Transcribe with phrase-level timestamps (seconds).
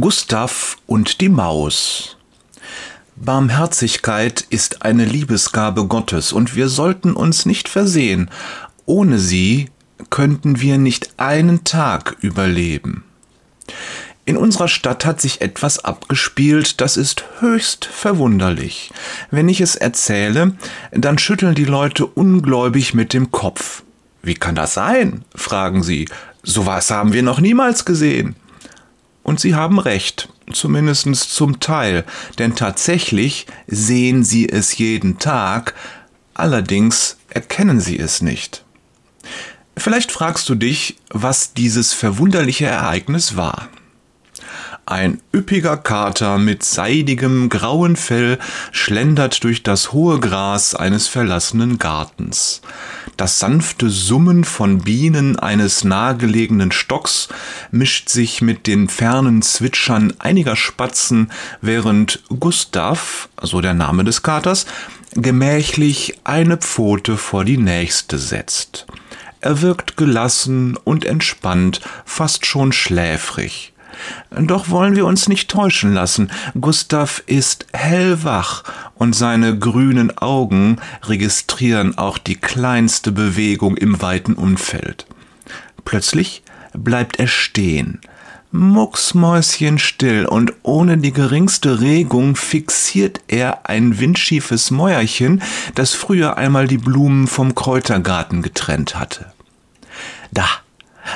[0.00, 2.16] Gustav und die Maus
[3.14, 8.28] Barmherzigkeit ist eine Liebesgabe Gottes und wir sollten uns nicht versehen.
[8.84, 9.70] Ohne sie
[10.10, 13.04] könnten wir nicht einen Tag überleben.
[14.26, 18.90] In unserer Stadt hat sich etwas abgespielt, das ist höchst verwunderlich.
[19.30, 20.56] Wenn ich es erzähle,
[20.90, 23.82] dann schütteln die Leute ungläubig mit dem Kopf.
[24.22, 25.24] Wie kann das sein?
[25.34, 26.06] fragen sie.
[26.42, 28.36] So was haben wir noch niemals gesehen.
[29.26, 32.04] Und sie haben recht, zumindest zum Teil,
[32.38, 35.74] denn tatsächlich sehen sie es jeden Tag,
[36.32, 38.64] allerdings erkennen sie es nicht.
[39.76, 43.68] Vielleicht fragst du dich, was dieses verwunderliche Ereignis war.
[44.88, 48.38] Ein üppiger Kater mit seidigem grauen Fell
[48.70, 52.62] schlendert durch das hohe Gras eines verlassenen Gartens.
[53.16, 57.28] Das sanfte Summen von Bienen eines nahegelegenen Stocks
[57.72, 64.66] mischt sich mit den fernen Zwitschern einiger Spatzen, während Gustav, so der Name des Katers,
[65.16, 68.86] gemächlich eine Pfote vor die nächste setzt.
[69.40, 73.72] Er wirkt gelassen und entspannt, fast schon schläfrig.
[74.30, 76.30] Doch wollen wir uns nicht täuschen lassen.
[76.60, 85.06] Gustav ist hellwach und seine grünen Augen registrieren auch die kleinste Bewegung im weiten Umfeld.
[85.84, 88.00] Plötzlich bleibt er stehen,
[88.50, 95.42] mucksmäuschenstill und ohne die geringste Regung fixiert er ein windschiefes Mäuerchen,
[95.74, 99.32] das früher einmal die Blumen vom Kräutergarten getrennt hatte.
[100.32, 100.46] Da,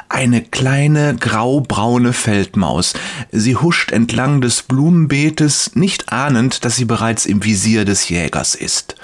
[0.09, 2.95] eine kleine graubraune Feldmaus.
[3.31, 8.97] Sie huscht entlang des Blumenbeetes, nicht ahnend, dass sie bereits im Visier des Jägers ist.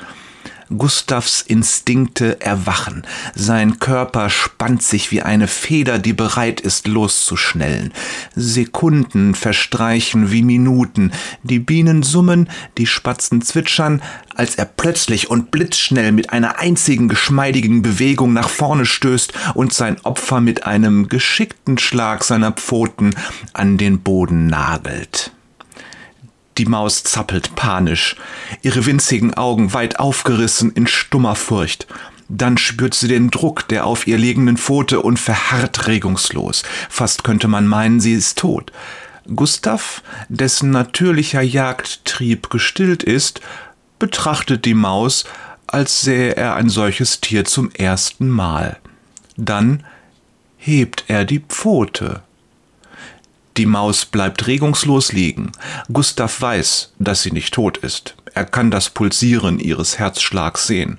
[0.68, 3.06] Gustavs Instinkte erwachen.
[3.34, 7.92] Sein Körper spannt sich wie eine Feder, die bereit ist, loszuschnellen.
[8.34, 11.12] Sekunden verstreichen wie Minuten.
[11.42, 14.02] Die Bienen summen, die Spatzen zwitschern,
[14.34, 20.00] als er plötzlich und blitzschnell mit einer einzigen geschmeidigen Bewegung nach vorne stößt und sein
[20.02, 23.14] Opfer mit einem geschickten Schlag seiner Pfoten
[23.52, 25.35] an den Boden nagelt.
[26.58, 28.16] Die Maus zappelt panisch,
[28.62, 31.86] ihre winzigen Augen weit aufgerissen in stummer Furcht.
[32.28, 36.62] Dann spürt sie den Druck der auf ihr liegenden Pfote und verharrt regungslos.
[36.88, 38.72] Fast könnte man meinen, sie ist tot.
[39.34, 43.40] Gustav, dessen natürlicher Jagdtrieb gestillt ist,
[43.98, 45.24] betrachtet die Maus,
[45.66, 48.78] als sähe er ein solches Tier zum ersten Mal.
[49.36, 49.84] Dann
[50.56, 52.22] hebt er die Pfote.
[53.56, 55.52] Die Maus bleibt regungslos liegen.
[55.92, 58.14] Gustav weiß, dass sie nicht tot ist.
[58.34, 60.98] Er kann das Pulsieren ihres Herzschlags sehen.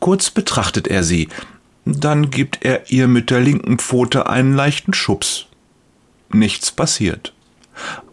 [0.00, 1.28] Kurz betrachtet er sie,
[1.84, 5.46] dann gibt er ihr mit der linken Pfote einen leichten Schubs.
[6.32, 7.32] Nichts passiert.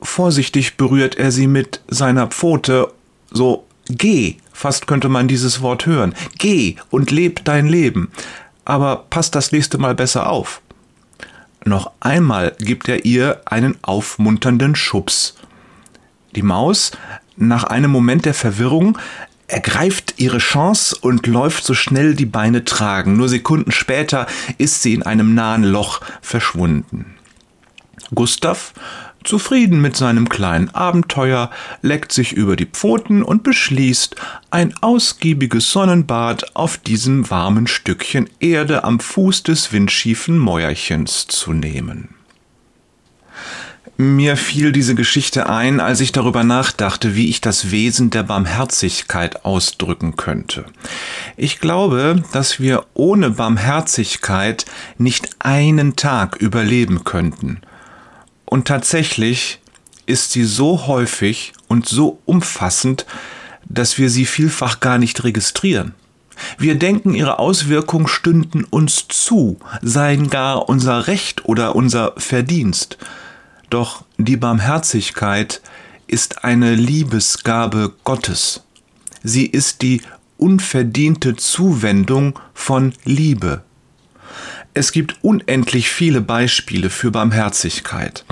[0.02, 2.94] Vorsichtig berührt er sie mit seiner Pfote,
[3.32, 8.12] so geh, fast könnte man dieses Wort hören, geh und leb dein Leben.
[8.66, 10.62] Aber pass das nächste Mal besser auf.
[11.66, 15.36] Noch einmal gibt er ihr einen aufmunternden Schubs.
[16.36, 16.92] Die Maus,
[17.38, 18.98] nach einem Moment der Verwirrung,
[19.48, 23.16] ergreift ihre Chance und läuft so schnell die Beine tragen.
[23.16, 27.16] Nur Sekunden später ist sie in einem nahen Loch verschwunden.
[28.14, 28.74] Gustav
[29.24, 31.50] Zufrieden mit seinem kleinen Abenteuer
[31.82, 34.16] leckt sich über die Pfoten und beschließt,
[34.52, 42.10] ein ausgiebiges Sonnenbad auf diesem warmen Stückchen Erde am Fuß des windschiefen Mäuerchens zu nehmen.
[43.96, 49.46] Mir fiel diese Geschichte ein, als ich darüber nachdachte, wie ich das Wesen der Barmherzigkeit
[49.46, 50.66] ausdrücken könnte.
[51.38, 54.66] Ich glaube, dass wir ohne Barmherzigkeit
[54.98, 57.62] nicht einen Tag überleben könnten–
[58.54, 59.58] und tatsächlich
[60.06, 63.08] ist sie so häufig und so umfassend,
[63.68, 65.96] dass wir sie vielfach gar nicht registrieren.
[66.60, 73.00] Wir denken, ihre Auswirkungen stünden uns zu, seien gar unser Recht oder unser Verdienst.
[73.72, 75.64] Doch die Barmherzigkeit
[76.06, 78.62] ist eine Liebesgabe Gottes.
[79.24, 80.04] Sie ist die
[80.38, 83.64] unverdiente Zuwendung von Liebe.
[84.74, 88.26] Es gibt unendlich viele Beispiele für Barmherzigkeit.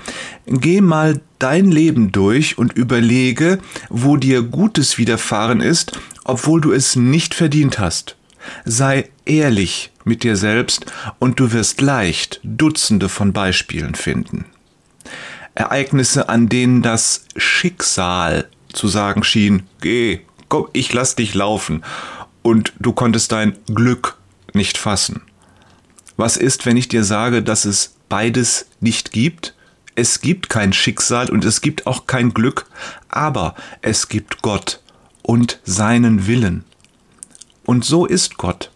[0.47, 3.59] Geh mal dein Leben durch und überlege,
[3.89, 8.15] wo dir Gutes widerfahren ist, obwohl du es nicht verdient hast.
[8.65, 10.85] Sei ehrlich mit dir selbst
[11.19, 14.45] und du wirst leicht Dutzende von Beispielen finden.
[15.53, 21.83] Ereignisse, an denen das Schicksal zu sagen schien, geh, komm, ich lass dich laufen,
[22.41, 24.17] und du konntest dein Glück
[24.53, 25.21] nicht fassen.
[26.21, 29.55] Was ist, wenn ich dir sage, dass es beides nicht gibt?
[29.95, 32.67] Es gibt kein Schicksal und es gibt auch kein Glück,
[33.09, 34.81] aber es gibt Gott
[35.23, 36.63] und seinen Willen.
[37.65, 38.69] Und so ist Gott.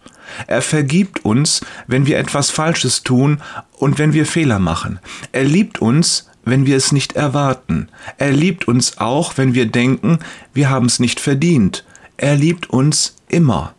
[0.48, 3.40] Er vergibt uns, wenn wir etwas Falsches tun
[3.74, 4.98] und wenn wir Fehler machen.
[5.30, 7.90] Er liebt uns, wenn wir es nicht erwarten.
[8.18, 10.18] Er liebt uns auch, wenn wir denken,
[10.52, 11.84] wir haben es nicht verdient.
[12.16, 13.76] Er liebt uns immer.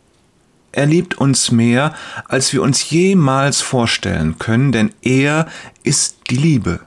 [0.78, 1.92] Er liebt uns mehr,
[2.28, 5.48] als wir uns jemals vorstellen können, denn er
[5.82, 6.78] ist die Liebe.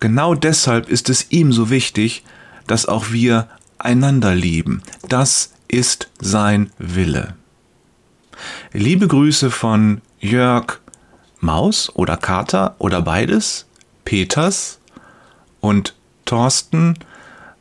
[0.00, 2.24] Genau deshalb ist es ihm so wichtig,
[2.66, 3.46] dass auch wir
[3.76, 4.82] einander lieben.
[5.06, 7.34] Das ist sein Wille.
[8.72, 10.80] Liebe Grüße von Jörg
[11.40, 13.66] Maus oder Kater oder beides,
[14.06, 14.78] Peters
[15.60, 15.94] und
[16.24, 16.98] Thorsten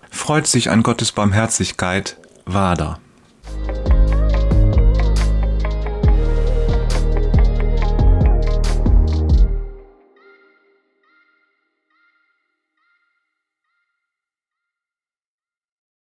[0.10, 2.16] freut sich an Gottes Barmherzigkeit,
[2.46, 3.02] Wader.